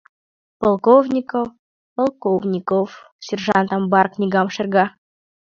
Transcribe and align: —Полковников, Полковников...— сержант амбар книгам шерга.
—Полковников, 0.61 1.47
Полковников...— 1.95 2.89
сержант 3.25 3.69
амбар 3.77 4.07
книгам 4.13 4.47
шерга. 4.55 4.85